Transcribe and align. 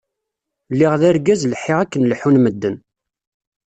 lliɣ 0.73 0.93
d 1.01 1.03
argaz 1.09 1.41
lḥiɣ 1.53 1.77
akken 1.83 2.07
leḥḥun 2.09 2.37
medden. 2.43 2.75